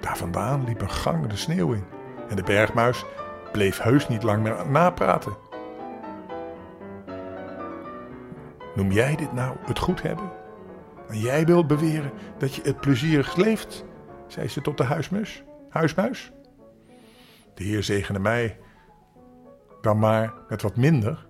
Daar 0.00 0.16
vandaan 0.16 0.64
liep 0.64 0.80
een 0.80 0.90
gang 0.90 1.26
de 1.26 1.36
sneeuw 1.36 1.72
in 1.72 1.84
en 2.28 2.36
de 2.36 2.42
bergmuis 2.42 3.04
bleef 3.52 3.78
heus 3.78 4.08
niet 4.08 4.22
lang 4.22 4.42
meer 4.42 4.70
napraten. 4.70 5.36
Noem 8.74 8.92
jij 8.92 9.16
dit 9.16 9.32
nou 9.32 9.56
het 9.66 9.78
goed 9.78 10.02
hebben? 10.02 10.39
Jij 11.10 11.46
wilt 11.46 11.66
beweren 11.66 12.12
dat 12.38 12.54
je 12.54 12.62
het 12.62 12.80
plezierig 12.80 13.36
leeft, 13.36 13.84
zei 14.26 14.48
ze 14.48 14.60
tot 14.60 14.76
de 14.76 14.84
huismus, 14.84 15.42
huismuis. 15.68 16.32
De 17.54 17.64
Heer 17.64 17.82
zegene 17.82 18.18
mij 18.18 18.58
dan 19.80 19.98
maar 19.98 20.34
met 20.48 20.62
wat 20.62 20.76
minder, 20.76 21.26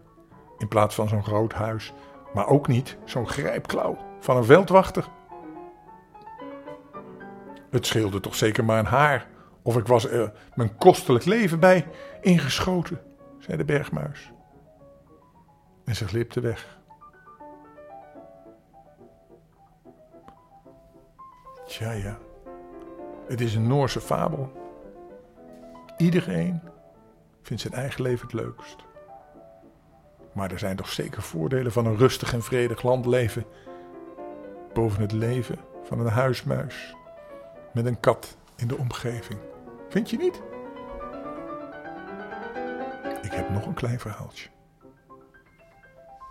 in 0.58 0.68
plaats 0.68 0.94
van 0.94 1.08
zo'n 1.08 1.24
groot 1.24 1.52
huis, 1.52 1.92
maar 2.34 2.46
ook 2.46 2.68
niet 2.68 2.96
zo'n 3.04 3.28
grijpklauw 3.28 3.98
van 4.20 4.36
een 4.36 4.44
veldwachter. 4.44 5.08
Het 7.70 7.86
scheelde 7.86 8.20
toch 8.20 8.34
zeker 8.34 8.64
maar 8.64 8.78
een 8.78 8.86
haar, 8.86 9.26
of 9.62 9.76
ik 9.76 9.86
was 9.86 10.10
er 10.10 10.32
mijn 10.54 10.76
kostelijk 10.76 11.24
leven 11.24 11.60
bij 11.60 11.86
ingeschoten, 12.20 13.00
zei 13.38 13.56
de 13.56 13.64
bergmuis. 13.64 14.32
En 15.84 15.96
ze 15.96 16.06
glipte 16.06 16.40
weg. 16.40 16.79
Tja, 21.70 21.90
ja. 21.90 22.18
Het 23.26 23.40
is 23.40 23.54
een 23.54 23.66
Noorse 23.66 24.00
fabel. 24.00 24.52
Iedereen 25.96 26.60
vindt 27.42 27.62
zijn 27.62 27.74
eigen 27.74 28.02
leven 28.02 28.26
het 28.26 28.32
leukst. 28.32 28.76
Maar 30.32 30.50
er 30.50 30.58
zijn 30.58 30.76
toch 30.76 30.88
zeker 30.88 31.22
voordelen 31.22 31.72
van 31.72 31.86
een 31.86 31.96
rustig 31.96 32.32
en 32.32 32.42
vredig 32.42 32.82
landleven 32.82 33.44
boven 34.72 35.00
het 35.00 35.12
leven 35.12 35.58
van 35.82 36.00
een 36.00 36.06
huismuis 36.06 36.94
met 37.72 37.86
een 37.86 38.00
kat 38.00 38.36
in 38.56 38.68
de 38.68 38.76
omgeving. 38.76 39.40
Vind 39.88 40.10
je 40.10 40.16
niet? 40.16 40.42
Ik 43.22 43.32
heb 43.32 43.50
nog 43.50 43.66
een 43.66 43.74
klein 43.74 44.00
verhaaltje. 44.00 44.48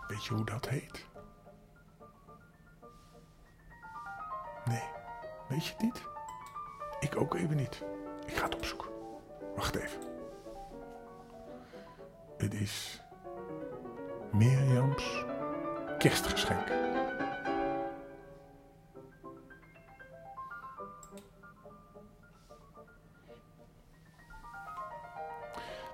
Weet 0.08 0.25
je 0.25 0.34
hoe 0.34 0.46
dat 0.46 0.69
heet? 0.69 1.08
Nee, 4.65 4.98
weet 5.50 5.65
je 5.65 5.72
het 5.72 5.82
niet? 5.82 6.01
Ik 7.00 7.22
ook 7.22 7.36
even 7.36 7.56
niet. 7.56 7.84
Ik 8.25 8.36
ga 8.36 8.46
het 8.46 8.56
opzoeken. 8.56 8.89
Wacht 9.56 9.75
even. 9.75 10.01
Het 12.38 12.53
is 12.53 13.01
Mirjams 14.32 15.25
kerstgeschenk. 15.98 16.68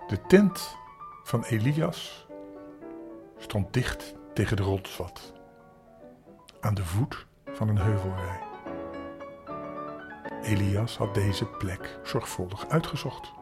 De 0.07 0.21
tent 0.27 0.77
van 1.23 1.43
Elias 1.43 2.27
stond 3.37 3.73
dicht 3.73 4.13
tegen 4.33 4.57
de 4.57 4.63
rotswat, 4.63 5.33
aan 6.59 6.73
de 6.73 6.85
voet 6.85 7.25
van 7.45 7.67
een 7.67 7.77
heuvelrij. 7.77 8.44
Elias 10.45 10.97
had 10.97 11.13
deze 11.13 11.45
plek 11.45 11.99
zorgvuldig 12.03 12.67
uitgezocht, 12.67 13.33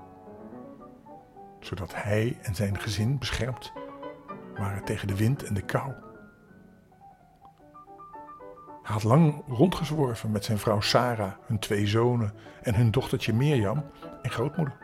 zodat 1.60 1.94
hij 1.96 2.38
en 2.42 2.56
zijn 2.56 2.80
gezin 2.80 3.20
beschermd 3.20 3.72
waren 4.56 4.84
tegen 4.84 5.08
de 5.08 5.16
wind 5.16 5.44
en 5.44 5.54
de 5.54 5.62
kou. 5.62 5.94
Hij 8.84 8.94
had 8.94 9.04
lang 9.04 9.44
rondgezworven 9.48 10.32
met 10.32 10.46
zijn 10.46 10.58
vrouw 10.58 10.82
Sarah, 10.82 11.34
hun 11.46 11.60
twee 11.60 11.88
zonen 11.88 12.34
en 12.62 12.76
hun 12.76 12.92
dochtertje 12.92 13.34
Mirjam 13.34 13.86
en 14.22 14.32
grootmoeder. 14.32 14.78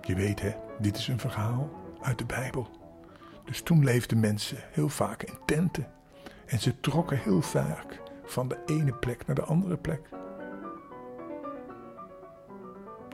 Je 0.00 0.14
weet 0.14 0.40
hè, 0.40 0.54
dit 0.78 0.96
is 0.96 1.08
een 1.08 1.20
verhaal 1.20 1.70
uit 2.00 2.18
de 2.18 2.24
Bijbel. 2.24 2.68
Dus 3.44 3.62
toen 3.62 3.84
leefden 3.84 4.20
mensen 4.20 4.58
heel 4.72 4.88
vaak 4.88 5.22
in 5.22 5.38
tenten. 5.46 5.86
En 6.46 6.58
ze 6.58 6.80
trokken 6.80 7.18
heel 7.18 7.42
vaak 7.42 8.01
van 8.24 8.48
de 8.48 8.58
ene 8.66 8.92
plek 8.92 9.26
naar 9.26 9.36
de 9.36 9.44
andere 9.44 9.76
plek. 9.76 10.08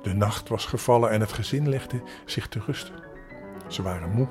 De 0.03 0.15
nacht 0.15 0.49
was 0.49 0.67
gevallen 0.67 1.11
en 1.11 1.21
het 1.21 1.33
gezin 1.33 1.69
legde 1.69 2.03
zich 2.25 2.49
te 2.49 2.61
rusten. 2.67 2.95
Ze 3.67 3.83
waren 3.83 4.11
moe 4.11 4.29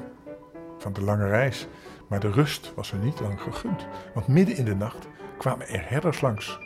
van 0.78 0.94
de 0.94 1.02
lange 1.02 1.28
reis, 1.28 1.68
maar 2.08 2.20
de 2.20 2.32
rust 2.32 2.74
was 2.76 2.92
er 2.92 2.98
niet 2.98 3.20
lang 3.20 3.42
gegund. 3.42 3.86
Want 4.14 4.28
midden 4.28 4.58
in 4.58 4.66
de 4.66 4.76
nacht 4.76 5.08
kwamen 5.38 5.68
er 5.68 5.90
herders 5.90 6.22
langs, 6.22 6.60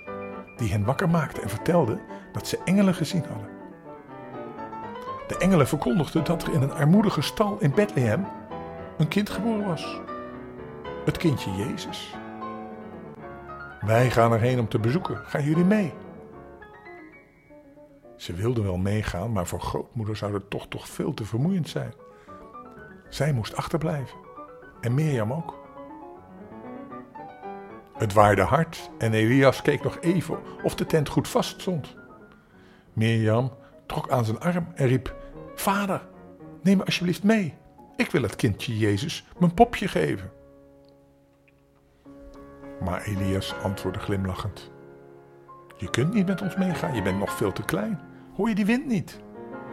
die 0.56 0.72
hen 0.72 0.86
wakker 0.86 1.10
maakten 1.10 1.44
en 1.44 1.50
vertelden 1.50 2.02
dat 2.32 2.48
ze 2.48 2.60
engelen 2.66 2.94
gezien 2.94 3.26
hadden. 3.26 3.50
De 5.28 5.38
engelen 5.38 5.68
verkondigden 5.68 6.24
dat 6.24 6.44
er 6.44 6.54
in 6.54 6.62
een 6.62 6.74
armoedige 6.74 7.22
stal 7.22 7.58
in 7.60 7.74
Bethlehem 7.74 8.26
een 8.98 9.08
kind 9.08 9.30
geboren 9.30 9.66
was. 9.66 10.00
Het 11.06 11.18
kindje 11.18 11.52
Jezus. 11.52 12.16
Wij 13.82 14.12
gaan 14.12 14.34
erheen 14.34 14.60
om 14.60 14.68
te 14.68 14.80
bezoeken. 14.80 15.18
Gaan 15.26 15.44
jullie 15.44 15.66
mee? 15.66 15.94
Ze 18.18 18.34
wilden 18.34 18.64
wel 18.64 18.78
meegaan, 18.78 19.32
maar 19.32 19.48
voor 19.48 19.62
grootmoeder 19.62 20.16
zou 20.16 20.34
het 20.34 20.50
toch 20.50 20.68
toch 20.68 20.88
veel 20.88 21.14
te 21.14 21.26
vermoeiend 21.26 21.70
zijn. 21.70 21.94
Zij 23.10 23.34
moest 23.34 23.56
achterblijven. 23.56 24.18
En 24.82 24.94
Mirjam 24.94 25.34
ook. 25.34 25.60
Het 27.98 28.14
waarde 28.14 28.42
hard 28.42 28.92
en 28.98 29.14
Elias 29.14 29.62
keek 29.62 29.84
nog 29.84 29.98
even 30.00 30.40
of 30.64 30.76
de 30.76 30.86
tent 30.86 31.10
goed 31.10 31.28
vast 31.28 31.62
stond. 31.62 31.96
Mirjam 32.94 33.52
trok 33.86 34.10
aan 34.10 34.26
zijn 34.26 34.40
arm 34.40 34.68
en 34.76 34.88
riep: 34.88 35.16
Vader, 35.56 36.08
neem 36.62 36.78
me 36.78 36.86
alsjeblieft 36.86 37.24
mee. 37.24 37.54
Ik 37.96 38.12
wil 38.12 38.22
het 38.22 38.36
kindje 38.36 38.78
Jezus 38.78 39.28
mijn 39.40 39.54
popje 39.54 39.88
geven. 39.88 40.32
Maar 42.84 43.04
Elias 43.04 43.54
antwoordde 43.54 44.00
glimlachend: 44.00 44.72
Je 45.78 45.90
kunt 45.90 46.14
niet 46.14 46.28
met 46.28 46.42
ons 46.42 46.56
meegaan, 46.56 46.96
je 46.96 47.02
bent 47.02 47.20
nog 47.20 47.32
veel 47.38 47.52
te 47.52 47.64
klein. 47.64 48.00
Hoor 48.36 48.50
je 48.50 48.56
die 48.56 48.66
wind 48.66 48.86
niet? 48.86 49.20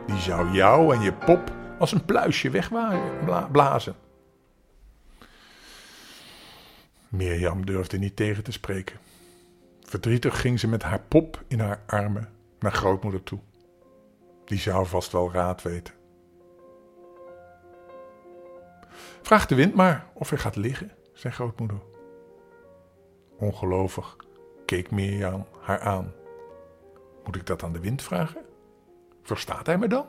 Die 0.07 0.19
zou 0.19 0.51
jou 0.51 0.95
en 0.95 1.01
je 1.01 1.13
pop 1.13 1.53
als 1.79 1.93
een 1.93 2.05
pluisje 2.05 2.51
wegblazen. 2.51 3.95
Mirjam 7.09 7.67
durfde 7.67 7.99
niet 7.99 8.17
tegen 8.17 8.45
te 8.45 8.53
spreken. 8.53 8.99
Verdrietig 9.81 10.41
ging 10.41 10.61
ze 10.61 10.69
met 10.69 10.83
haar 10.83 11.01
pop 11.01 11.45
in 11.47 11.61
haar 11.61 11.83
armen 11.87 12.29
naar 12.59 12.73
grootmoeder 12.73 13.23
toe. 13.23 13.39
Die 14.45 14.59
zou 14.59 14.87
vast 14.87 15.13
wel 15.13 15.33
raad 15.33 15.63
weten. 15.63 15.95
Vraag 19.23 19.47
de 19.47 19.55
wind 19.55 19.75
maar 19.75 20.07
of 20.13 20.31
hij 20.31 20.39
gaat 20.39 20.57
liggen, 20.57 20.91
zei 21.13 21.35
grootmoeder. 21.35 21.79
Ongelovig 23.39 24.17
keek 24.65 24.91
Mirjam 24.91 25.47
haar 25.61 25.81
aan. 25.81 26.13
Moet 27.25 27.37
ik 27.37 27.47
dat 27.47 27.63
aan 27.63 27.73
de 27.73 27.81
wind 27.81 28.03
vragen? 28.03 28.41
Verstaat 29.23 29.67
hij 29.67 29.79
me 29.79 29.89
dan? 29.89 30.07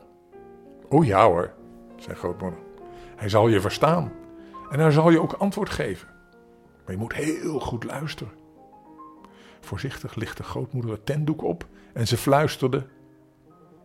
O 0.89 1.03
ja 1.03 1.25
hoor, 1.25 1.53
zei 1.97 2.15
grootmoeder. 2.15 2.59
Hij 3.15 3.29
zal 3.29 3.47
je 3.47 3.61
verstaan 3.61 4.11
en 4.71 4.79
hij 4.79 4.91
zal 4.91 5.09
je 5.09 5.21
ook 5.21 5.33
antwoord 5.33 5.69
geven. 5.69 6.07
Maar 6.85 6.93
je 6.93 6.97
moet 6.97 7.13
heel 7.13 7.59
goed 7.59 7.83
luisteren. 7.83 8.33
Voorzichtig 9.59 10.15
lichtte 10.15 10.43
grootmoeder 10.43 10.91
het 10.91 11.05
tentdoek 11.05 11.43
op 11.43 11.65
en 11.93 12.07
ze 12.07 12.17
fluisterde: 12.17 12.87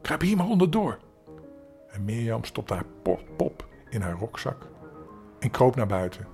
Kruip 0.02 0.20
hier 0.20 0.36
maar 0.36 0.48
onderdoor. 0.48 0.98
En 1.88 2.04
Mirjam 2.04 2.44
stopte 2.44 2.74
haar 2.74 2.86
pop, 3.02 3.20
pop 3.36 3.66
in 3.90 4.00
haar 4.00 4.18
rokzak 4.18 4.66
en 5.38 5.50
kroop 5.50 5.76
naar 5.76 5.86
buiten. 5.86 6.26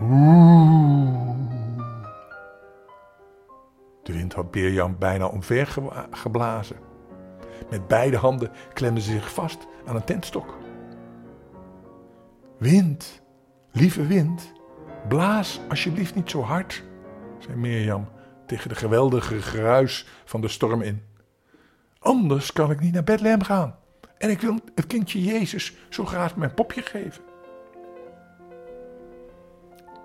Oeh. 0.00 0.91
De 4.12 4.18
wind 4.18 4.32
had 4.32 4.54
Mirjam 4.54 4.96
bijna 4.98 5.26
omver 5.26 5.78
geblazen. 6.10 6.76
Met 7.70 7.88
beide 7.88 8.16
handen 8.16 8.50
klemde 8.72 9.00
ze 9.00 9.10
zich 9.10 9.32
vast 9.32 9.66
aan 9.86 9.96
een 9.96 10.04
tentstok. 10.04 10.58
Wind, 12.58 13.22
lieve 13.70 14.06
wind, 14.06 14.52
blaas 15.08 15.60
alsjeblieft 15.68 16.14
niet 16.14 16.30
zo 16.30 16.42
hard, 16.42 16.82
zei 17.38 17.56
Mirjam 17.56 18.08
tegen 18.46 18.68
de 18.68 18.74
geweldige 18.74 19.42
geruis 19.42 20.06
van 20.24 20.40
de 20.40 20.48
storm 20.48 20.82
in. 20.82 21.02
Anders 21.98 22.52
kan 22.52 22.70
ik 22.70 22.80
niet 22.80 22.92
naar 22.92 23.04
Bethlehem 23.04 23.42
gaan. 23.42 23.76
En 24.18 24.30
ik 24.30 24.40
wil 24.40 24.58
het 24.74 24.86
kindje 24.86 25.22
Jezus 25.22 25.76
zo 25.88 26.04
graag 26.04 26.36
mijn 26.36 26.54
popje 26.54 26.82
geven. 26.82 27.22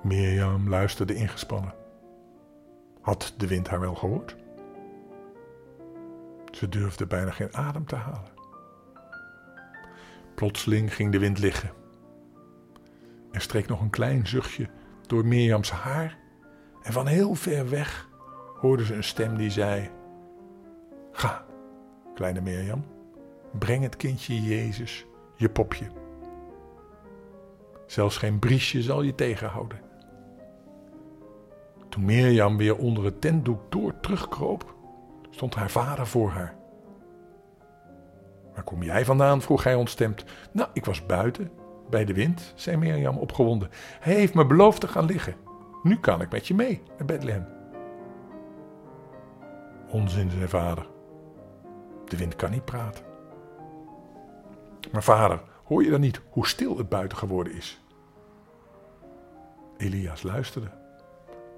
Mirjam 0.03 0.69
luisterde 0.69 1.15
ingespannen. 1.15 1.73
Had 3.07 3.33
de 3.37 3.47
wind 3.47 3.67
haar 3.67 3.79
wel 3.79 3.95
gehoord? 3.95 4.35
Ze 6.51 6.69
durfde 6.69 7.05
bijna 7.05 7.31
geen 7.31 7.55
adem 7.55 7.85
te 7.85 7.95
halen. 7.95 8.31
Plotseling 10.35 10.93
ging 10.93 11.11
de 11.11 11.19
wind 11.19 11.39
liggen. 11.39 11.71
Er 13.31 13.41
streek 13.41 13.67
nog 13.67 13.81
een 13.81 13.89
klein 13.89 14.27
zuchtje 14.27 14.69
door 15.05 15.25
Mirjams 15.25 15.71
haar 15.71 16.17
en 16.83 16.93
van 16.93 17.07
heel 17.07 17.35
ver 17.35 17.69
weg 17.69 18.09
hoorde 18.59 18.85
ze 18.85 18.95
een 18.95 19.03
stem 19.03 19.37
die 19.37 19.49
zei: 19.49 19.89
Ga, 21.11 21.45
kleine 22.15 22.41
Mirjam, 22.41 22.85
breng 23.59 23.83
het 23.83 23.95
kindje 23.95 24.41
Jezus 24.41 25.05
je 25.35 25.49
popje. 25.49 25.87
Zelfs 27.85 28.17
geen 28.17 28.39
briesje 28.39 28.81
zal 28.81 29.01
je 29.01 29.15
tegenhouden. 29.15 29.86
Toen 31.97 32.05
Mirjam 32.05 32.57
weer 32.57 32.77
onder 32.77 33.03
het 33.03 33.21
tentdoek 33.21 33.71
door 33.71 33.99
terugkroop, 33.99 34.75
stond 35.29 35.55
haar 35.55 35.69
vader 35.69 36.07
voor 36.07 36.29
haar. 36.29 36.55
Waar 38.53 38.63
kom 38.63 38.83
jij 38.83 39.05
vandaan? 39.05 39.41
vroeg 39.41 39.63
hij 39.63 39.75
ontstemd. 39.75 40.25
Nou, 40.51 40.69
ik 40.73 40.85
was 40.85 41.05
buiten, 41.05 41.51
bij 41.89 42.05
de 42.05 42.13
wind, 42.13 42.53
zei 42.55 42.77
Mirjam 42.77 43.17
opgewonden. 43.17 43.69
Hij 43.99 44.13
heeft 44.13 44.33
me 44.33 44.45
beloofd 44.45 44.81
te 44.81 44.87
gaan 44.87 45.05
liggen. 45.05 45.35
Nu 45.83 45.99
kan 45.99 46.21
ik 46.21 46.31
met 46.31 46.47
je 46.47 46.53
mee 46.53 46.81
naar 46.97 47.05
Bethlehem. 47.05 47.47
Onzin, 49.89 50.29
zei 50.29 50.47
vader. 50.47 50.87
De 52.05 52.17
wind 52.17 52.35
kan 52.35 52.51
niet 52.51 52.65
praten. 52.65 53.03
Maar 54.91 55.03
vader, 55.03 55.41
hoor 55.63 55.83
je 55.83 55.89
dan 55.89 56.01
niet 56.01 56.21
hoe 56.29 56.47
stil 56.47 56.77
het 56.77 56.89
buiten 56.89 57.17
geworden 57.17 57.53
is? 57.53 57.81
Elias 59.77 60.23
luisterde. 60.23 60.76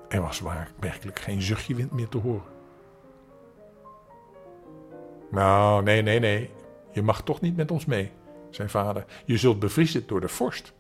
Er 0.09 0.21
was 0.21 0.41
werkelijk 0.79 1.19
geen 1.19 1.41
zuchtje 1.41 1.75
wind 1.75 1.91
meer 1.91 2.07
te 2.07 2.17
horen. 2.17 2.57
Nou, 5.31 5.84
nee, 5.84 6.01
nee, 6.01 6.19
nee. 6.19 6.51
Je 6.91 7.01
mag 7.01 7.23
toch 7.23 7.41
niet 7.41 7.55
met 7.55 7.71
ons 7.71 7.86
mee, 7.86 8.12
zei 8.49 8.69
vader. 8.69 9.05
Je 9.25 9.38
zult 9.38 9.60
bevriezen 9.60 10.07
door 10.07 10.21
de 10.21 10.27
vorst. 10.27 10.73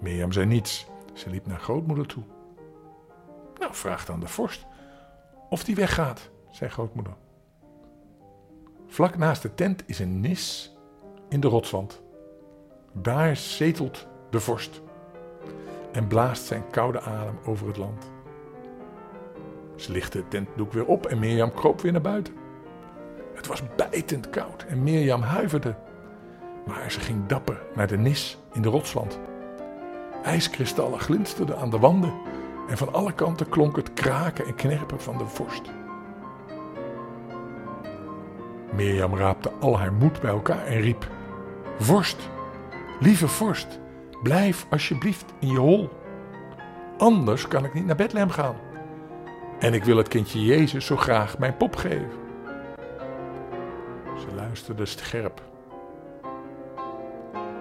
Mirjam 0.00 0.32
zei 0.32 0.46
niets. 0.46 0.86
Ze 1.12 1.30
liep 1.30 1.46
naar 1.46 1.60
grootmoeder 1.60 2.06
toe. 2.06 2.22
Nou, 3.58 3.74
vraag 3.74 4.04
dan 4.04 4.20
de 4.20 4.28
vorst 4.28 4.66
of 5.50 5.64
die 5.64 5.74
weggaat, 5.74 6.30
zei 6.50 6.70
grootmoeder. 6.70 7.14
Vlak 8.86 9.16
naast 9.16 9.42
de 9.42 9.54
tent 9.54 9.82
is 9.86 9.98
een 9.98 10.20
nis 10.20 10.76
in 11.28 11.40
de 11.40 11.48
rotswand. 11.48 12.02
Daar 12.92 13.36
zetelt 13.36 14.06
de 14.30 14.40
vorst 14.40 14.80
en 15.92 16.06
blaast 16.06 16.44
zijn 16.44 16.64
koude 16.70 17.00
adem 17.00 17.38
over 17.44 17.66
het 17.66 17.76
land. 17.76 18.10
Ze 19.76 19.92
lichtte 19.92 20.18
het 20.18 20.30
tentdoek 20.30 20.72
weer 20.72 20.84
op 20.84 21.06
en 21.06 21.18
Mirjam 21.18 21.54
kroop 21.54 21.80
weer 21.80 21.92
naar 21.92 22.00
buiten. 22.00 22.34
Het 23.34 23.46
was 23.46 23.62
bijtend 23.76 24.30
koud 24.30 24.64
en 24.68 24.82
Mirjam 24.82 25.22
huiverde. 25.22 25.74
Maar 26.66 26.90
ze 26.90 27.00
ging 27.00 27.26
dapper 27.26 27.62
naar 27.74 27.86
de 27.86 27.98
nis 27.98 28.38
in 28.52 28.62
de 28.62 28.68
rotswand. 28.68 29.18
IJskristallen 30.22 31.00
glinsterden 31.00 31.58
aan 31.58 31.70
de 31.70 31.78
wanden 31.78 32.12
en 32.68 32.76
van 32.76 32.92
alle 32.92 33.12
kanten 33.12 33.48
klonk 33.48 33.76
het 33.76 33.92
kraken 33.92 34.46
en 34.46 34.54
knerpen 34.54 35.00
van 35.00 35.18
de 35.18 35.26
vorst. 35.26 35.62
Mirjam 38.76 39.14
raapte 39.16 39.52
al 39.60 39.78
haar 39.78 39.92
moed 39.92 40.20
bij 40.20 40.30
elkaar 40.30 40.66
en 40.66 40.80
riep: 40.80 41.08
Vorst, 41.78 42.30
lieve 43.00 43.28
vorst, 43.28 43.80
blijf 44.22 44.66
alsjeblieft 44.70 45.32
in 45.38 45.48
je 45.48 45.58
hol. 45.58 45.90
Anders 46.98 47.48
kan 47.48 47.64
ik 47.64 47.74
niet 47.74 47.86
naar 47.86 47.96
Bethlehem 47.96 48.30
gaan. 48.30 48.56
En 49.58 49.74
ik 49.74 49.84
wil 49.84 49.96
het 49.96 50.08
kindje 50.08 50.44
Jezus 50.44 50.86
zo 50.86 50.96
graag 50.96 51.38
mijn 51.38 51.56
pop 51.56 51.76
geven. 51.76 52.10
Ze 54.18 54.34
luisterde 54.34 54.86
scherp. 54.86 55.42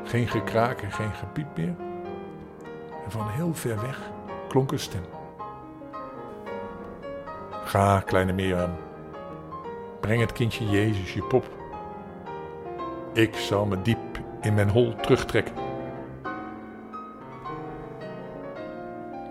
Geen 0.04 0.28
gekraak 0.28 0.82
en 0.82 0.92
geen 0.92 1.14
gepiep 1.14 1.58
meer. 1.58 1.76
En 3.06 3.12
van 3.12 3.30
heel 3.30 3.54
ver 3.54 3.82
weg 3.82 4.00
klonk 4.48 4.72
een 4.72 4.80
stem. 4.80 5.04
Ga, 7.64 8.00
kleine 8.00 8.34
Mirjam. 8.34 8.76
Breng 10.00 10.22
het 10.22 10.34
kindje 10.34 10.70
Jezus 10.70 11.14
je 11.14 11.24
pop. 11.24 11.50
Ik 13.14 13.36
zal 13.36 13.66
me 13.66 13.82
diep 13.82 14.20
in 14.42 14.54
mijn 14.54 14.70
hol 14.70 14.96
terugtrekken. 14.96 15.71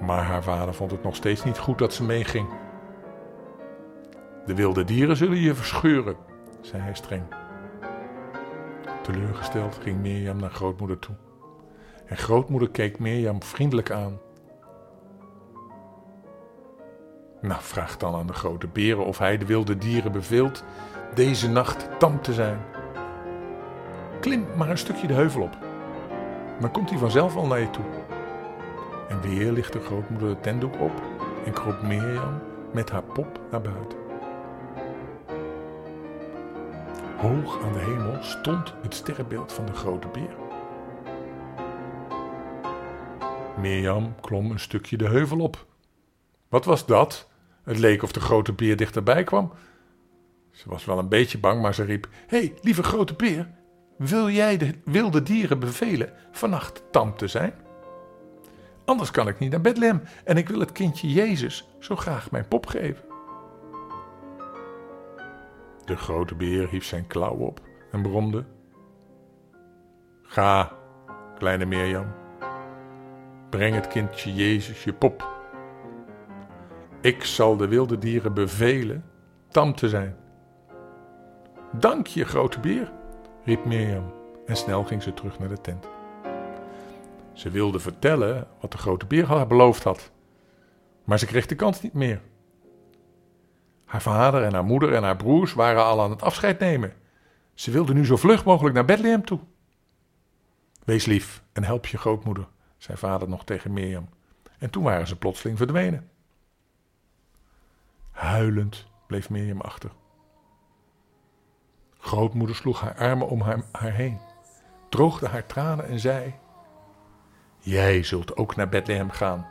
Maar 0.01 0.23
haar 0.23 0.43
vader 0.43 0.75
vond 0.75 0.91
het 0.91 1.03
nog 1.03 1.17
steeds 1.17 1.45
niet 1.45 1.59
goed 1.59 1.79
dat 1.79 1.95
ze 1.95 2.05
meeging. 2.05 2.49
De 4.47 4.55
wilde 4.55 4.85
dieren 4.85 5.17
zullen 5.17 5.37
je 5.37 5.55
verscheuren, 5.55 6.17
zei 6.61 6.83
hij 6.83 6.95
streng. 6.95 7.23
Teleurgesteld 9.03 9.79
ging 9.83 10.01
Mirjam 10.01 10.37
naar 10.37 10.51
grootmoeder 10.51 10.99
toe. 10.99 11.15
En 12.07 12.17
grootmoeder 12.17 12.71
keek 12.71 12.99
Mirjam 12.99 13.43
vriendelijk 13.43 13.91
aan. 13.91 14.19
Nou, 17.41 17.61
vraag 17.63 17.97
dan 17.97 18.15
aan 18.15 18.27
de 18.27 18.33
grote 18.33 18.67
beren 18.67 19.05
of 19.05 19.19
hij 19.19 19.39
de 19.39 19.47
wilde 19.47 19.79
dieren 19.79 20.13
beveelt 20.13 20.65
deze 21.15 21.49
nacht 21.49 21.89
tam 21.99 22.23
te 22.23 22.33
zijn. 22.33 22.59
Klim 24.21 24.47
maar 24.57 24.71
een 24.71 24.79
stukje 24.79 25.07
de 25.07 25.15
heuvel 25.15 25.43
op. 25.43 25.59
Dan 26.61 26.71
komt 26.71 26.91
hij 26.91 26.99
vanzelf 26.99 27.37
al 27.37 27.47
naar 27.47 27.61
je 27.61 27.71
toe. 27.71 27.85
En 29.11 29.21
weer 29.21 29.53
lichtte 29.53 29.81
grootmoeder 29.81 30.29
de 30.29 30.41
tentdoek 30.41 30.81
op 30.81 31.03
en 31.45 31.53
kroop 31.53 31.83
Mirjam 31.83 32.43
met 32.73 32.91
haar 32.91 33.03
pop 33.03 33.41
naar 33.51 33.61
buiten. 33.61 33.99
Hoog 37.17 37.63
aan 37.63 37.73
de 37.73 37.79
hemel 37.79 38.23
stond 38.23 38.75
het 38.83 38.95
sterrenbeeld 38.95 39.53
van 39.53 39.67
de 39.67 39.73
grote 39.73 40.09
beer. 40.09 40.37
Mirjam 43.61 44.15
klom 44.21 44.51
een 44.51 44.61
stukje 44.61 44.97
de 44.97 45.09
heuvel 45.09 45.41
op. 45.41 45.67
Wat 46.49 46.65
was 46.65 46.87
dat? 46.87 47.29
Het 47.63 47.79
leek 47.79 48.03
of 48.03 48.13
de 48.13 48.21
grote 48.21 48.53
beer 48.53 48.77
dichterbij 48.77 49.25
kwam. 49.25 49.53
Ze 50.51 50.69
was 50.69 50.85
wel 50.85 50.99
een 50.99 51.09
beetje 51.09 51.39
bang, 51.39 51.63
maar 51.63 51.75
ze 51.75 51.85
riep: 51.85 52.09
Hé, 52.27 52.39
hey, 52.39 52.55
lieve 52.61 52.83
grote 52.83 53.15
beer, 53.15 53.51
wil 53.97 54.31
jij 54.31 54.57
de 54.57 54.75
wilde 54.85 55.23
dieren 55.23 55.59
bevelen 55.59 56.13
vannacht 56.33 56.83
tam 56.91 57.17
te 57.17 57.27
zijn? 57.27 57.55
Anders 58.91 59.11
kan 59.11 59.29
ik 59.29 59.39
niet 59.39 59.51
naar 59.51 59.61
Bethlehem 59.61 60.03
en 60.25 60.37
ik 60.37 60.49
wil 60.49 60.61
het 60.61 60.73
kindje 60.73 61.13
Jezus 61.13 61.69
zo 61.79 61.97
graag 61.97 62.31
mijn 62.31 62.49
pop 62.49 62.67
geven. 62.67 63.05
De 65.85 65.97
grote 65.97 66.35
beer 66.35 66.69
hief 66.69 66.85
zijn 66.85 67.07
klauw 67.07 67.37
op 67.37 67.61
en 67.93 68.03
bromde: 68.03 68.45
Ga, 70.23 70.73
kleine 71.39 71.65
Mirjam, 71.65 72.07
breng 73.51 73.75
het 73.75 73.89
kindje 73.89 74.35
Jezus 74.35 74.85
je 74.85 74.93
pop. 74.93 75.29
Ik 77.01 77.25
zal 77.25 77.57
de 77.57 77.69
wilde 77.69 77.99
dieren 77.99 78.35
bevelen 78.35 79.05
tam 79.49 79.75
te 79.75 79.89
zijn. 79.89 80.17
Dank 81.73 82.07
je, 82.07 82.25
grote 82.25 82.61
beer, 82.61 82.93
riep 83.45 83.65
Mirjam 83.65 84.13
en 84.47 84.57
snel 84.57 84.85
ging 84.85 85.03
ze 85.03 85.15
terug 85.15 85.39
naar 85.39 85.49
de 85.49 85.61
tent. 85.61 86.00
Ze 87.33 87.51
wilde 87.51 87.79
vertellen 87.79 88.49
wat 88.61 88.73
de 88.73 88.79
grote 88.79 89.07
beer 89.07 89.27
haar 89.27 89.47
beloofd 89.47 89.85
had, 89.85 90.11
maar 91.05 91.19
ze 91.19 91.27
kreeg 91.27 91.47
de 91.47 91.55
kans 91.55 91.83
niet 91.83 91.93
meer. 91.93 92.21
Haar 93.85 94.03
vader 94.03 94.43
en 94.43 94.53
haar 94.53 94.65
moeder 94.65 94.95
en 94.95 95.03
haar 95.03 95.17
broers 95.17 95.53
waren 95.53 95.85
al 95.85 96.01
aan 96.01 96.11
het 96.11 96.23
afscheid 96.23 96.59
nemen. 96.59 96.93
Ze 97.55 97.71
wilde 97.71 97.95
nu 97.95 98.07
zo 98.07 98.17
vlug 98.17 98.45
mogelijk 98.45 98.75
naar 98.75 98.85
Bethlehem 98.85 99.25
toe. 99.25 99.41
Wees 100.85 101.05
lief 101.05 101.43
en 101.53 101.65
help 101.65 101.87
je 101.87 101.99
grootmoeder, 101.99 102.49
zei 102.77 102.99
vader 102.99 103.29
nog 103.29 103.45
tegen 103.45 103.73
Mirjam. 103.73 104.09
En 104.59 104.71
toen 104.71 104.83
waren 104.83 105.07
ze 105.07 105.17
plotseling 105.17 105.59
verdwenen. 105.59 106.11
Huilend 108.11 108.87
bleef 109.07 109.31
Mirjam 109.31 109.61
achter. 109.61 109.91
Grootmoeder 111.99 112.57
sloeg 112.57 112.81
haar 112.81 112.95
armen 112.95 113.29
om 113.29 113.41
haar, 113.41 113.65
haar 113.73 113.93
heen, 113.93 114.19
droogde 114.89 115.29
haar 115.29 115.47
tranen 115.47 115.87
en 115.87 116.01
zei: 116.01 116.35
Jij 117.61 118.03
zult 118.03 118.37
ook 118.37 118.57
naar 118.57 118.69
Bethlehem 118.69 119.11
gaan. 119.11 119.47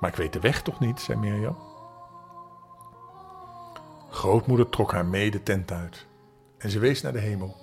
Maar 0.00 0.10
ik 0.10 0.16
weet 0.16 0.32
de 0.32 0.40
weg 0.40 0.62
toch 0.62 0.80
niet, 0.80 1.00
zei 1.00 1.18
Mirjam. 1.18 1.56
Grootmoeder 4.10 4.68
trok 4.68 4.92
haar 4.92 5.06
mee 5.06 5.30
de 5.30 5.42
tent 5.42 5.72
uit 5.72 6.06
en 6.58 6.70
ze 6.70 6.78
wees 6.78 7.02
naar 7.02 7.12
de 7.12 7.18
hemel. 7.18 7.56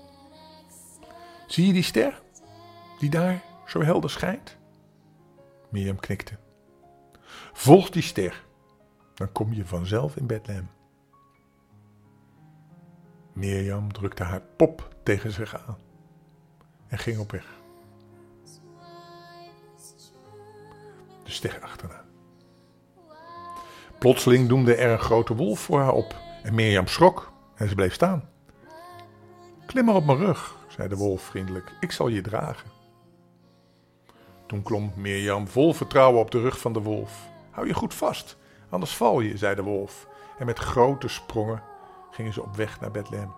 Zie 1.47 1.67
je 1.67 1.73
die 1.73 1.83
ster 1.83 2.21
die 2.99 3.09
daar 3.09 3.43
zo 3.65 3.81
helder 3.81 4.09
schijnt? 4.09 4.57
Mirjam 5.69 5.99
knikte. 5.99 6.37
Volg 7.53 7.89
die 7.89 8.01
ster, 8.01 8.45
dan 9.13 9.31
kom 9.31 9.53
je 9.53 9.65
vanzelf 9.65 10.15
in 10.15 10.27
Bethlehem. 10.27 10.69
Mirjam 13.33 13.93
drukte 13.93 14.23
haar 14.23 14.41
pop 14.41 14.95
tegen 15.03 15.31
zich 15.31 15.67
aan 15.67 15.77
en 16.87 16.97
ging 16.97 17.19
op 17.19 17.31
weg. 17.31 17.58
De 21.29 21.35
ster 21.35 21.59
achterna. 21.61 22.05
Plotseling 23.99 24.47
doemde 24.47 24.75
er 24.75 24.91
een 24.91 24.99
grote 24.99 25.35
wolf 25.35 25.59
voor 25.59 25.79
haar 25.79 25.93
op 25.93 26.15
en 26.43 26.55
Mirjam 26.55 26.87
schrok 26.87 27.31
en 27.55 27.69
ze 27.69 27.75
bleef 27.75 27.93
staan. 27.93 28.29
Klim 29.65 29.85
maar 29.85 29.95
op 29.95 30.05
mijn 30.05 30.17
rug, 30.17 30.55
zei 30.67 30.87
de 30.87 30.95
wolf 30.95 31.21
vriendelijk, 31.21 31.71
ik 31.79 31.91
zal 31.91 32.07
je 32.07 32.21
dragen. 32.21 32.69
Toen 34.45 34.63
klom 34.63 34.91
Mirjam 34.95 35.47
vol 35.47 35.73
vertrouwen 35.73 36.21
op 36.21 36.31
de 36.31 36.41
rug 36.41 36.59
van 36.59 36.73
de 36.73 36.81
wolf. 36.81 37.29
Hou 37.51 37.67
je 37.67 37.73
goed 37.73 37.93
vast, 37.93 38.37
anders 38.69 38.95
val 38.95 39.19
je, 39.19 39.37
zei 39.37 39.55
de 39.55 39.63
wolf. 39.63 40.07
En 40.37 40.45
met 40.45 40.59
grote 40.59 41.07
sprongen 41.07 41.63
gingen 42.11 42.33
ze 42.33 42.41
op 42.41 42.55
weg 42.55 42.79
naar 42.79 42.91
Bethlehem. 42.91 43.33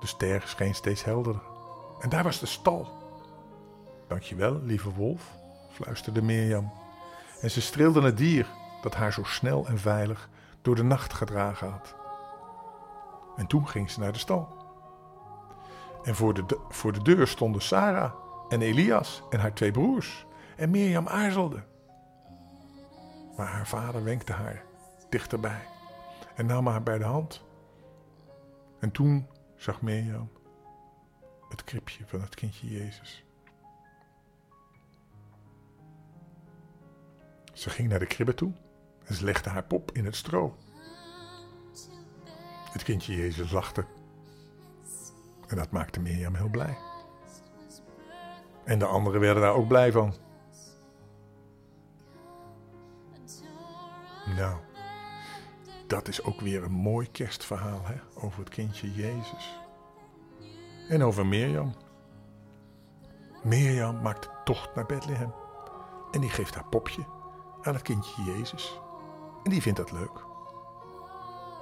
De 0.00 0.06
ster 0.06 0.42
scheen 0.46 0.74
steeds 0.74 1.04
helderder. 1.04 1.42
En 2.00 2.08
daar 2.08 2.24
was 2.24 2.40
de 2.40 2.46
stal. 2.46 2.88
Dankjewel, 4.08 4.60
lieve 4.62 4.90
wolf, 4.90 5.38
fluisterde 5.70 6.22
Mirjam. 6.22 6.72
En 7.40 7.50
ze 7.50 7.60
streelde 7.60 8.02
het 8.02 8.16
dier 8.16 8.46
dat 8.82 8.94
haar 8.94 9.12
zo 9.12 9.24
snel 9.24 9.66
en 9.66 9.78
veilig 9.78 10.28
door 10.62 10.74
de 10.74 10.82
nacht 10.82 11.12
gedragen 11.12 11.70
had. 11.70 11.94
En 13.36 13.46
toen 13.46 13.68
ging 13.68 13.90
ze 13.90 14.00
naar 14.00 14.12
de 14.12 14.18
stal. 14.18 14.58
En 16.02 16.14
voor 16.14 16.34
de, 16.34 16.58
voor 16.68 16.92
de 16.92 17.02
deur 17.02 17.26
stonden 17.26 17.62
Sarah 17.62 18.12
en 18.48 18.62
Elias 18.62 19.22
en 19.30 19.40
haar 19.40 19.52
twee 19.52 19.70
broers. 19.70 20.26
En 20.56 20.70
Mirjam 20.70 21.08
aarzelde. 21.08 21.62
Maar 23.36 23.46
haar 23.46 23.66
vader 23.66 24.04
wenkte 24.04 24.32
haar 24.32 24.62
dichterbij 25.08 25.62
en 26.34 26.46
nam 26.46 26.66
haar 26.66 26.82
bij 26.82 26.98
de 26.98 27.04
hand. 27.04 27.42
En 28.78 28.90
toen 28.90 29.26
zag 29.56 29.80
Mirjam 29.80 30.30
het 31.48 31.64
kribje 31.64 32.04
van 32.06 32.20
het 32.20 32.34
kindje 32.34 32.68
Jezus. 32.68 33.24
Ze 37.60 37.70
ging 37.70 37.88
naar 37.88 37.98
de 37.98 38.06
kribbe 38.06 38.34
toe 38.34 38.52
en 39.04 39.14
ze 39.14 39.24
legde 39.24 39.50
haar 39.50 39.64
pop 39.64 39.92
in 39.92 40.04
het 40.04 40.16
stro. 40.16 40.56
Het 42.72 42.82
kindje 42.82 43.16
Jezus 43.16 43.50
lachte. 43.50 43.84
En 45.46 45.56
dat 45.56 45.70
maakte 45.70 46.00
Mirjam 46.00 46.34
heel 46.34 46.48
blij. 46.48 46.78
En 48.64 48.78
de 48.78 48.84
anderen 48.84 49.20
werden 49.20 49.42
daar 49.42 49.54
ook 49.54 49.68
blij 49.68 49.92
van. 49.92 50.14
Nou, 54.36 54.56
dat 55.86 56.08
is 56.08 56.22
ook 56.22 56.40
weer 56.40 56.62
een 56.62 56.72
mooi 56.72 57.10
kerstverhaal 57.10 57.80
hè? 57.84 58.00
over 58.14 58.38
het 58.38 58.48
kindje 58.48 58.94
Jezus. 58.94 59.60
En 60.88 61.02
over 61.02 61.26
Mirjam. 61.26 61.74
Mirjam 63.42 64.02
maakt 64.02 64.22
de 64.22 64.30
tocht 64.44 64.74
naar 64.74 64.86
Bethlehem. 64.86 65.32
En 66.10 66.20
die 66.20 66.30
geeft 66.30 66.54
haar 66.54 66.68
popje 66.68 67.18
aan 67.62 67.74
het 67.74 67.82
kindje 67.82 68.22
Jezus. 68.22 68.80
En 69.44 69.50
die 69.50 69.62
vindt 69.62 69.78
dat 69.78 69.92
leuk. 69.92 70.24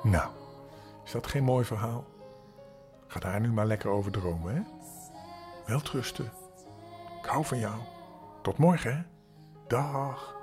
Nou, 0.03 0.31
is 1.05 1.11
dat 1.11 1.27
geen 1.27 1.45
mooi 1.45 1.65
verhaal? 1.65 2.05
Ga 3.07 3.21
daar 3.21 3.41
nu 3.41 3.53
maar 3.53 3.67
lekker 3.67 3.91
over 3.91 4.13
dromen, 4.13 4.55
hè? 4.55 4.63
Wel 5.67 5.81
trusten. 5.81 6.33
Ik 7.23 7.27
hou 7.27 7.45
van 7.45 7.59
jou. 7.59 7.75
Tot 8.43 8.59
morgen, 8.59 8.97
hè? 8.97 9.03
Dag. 9.67 10.38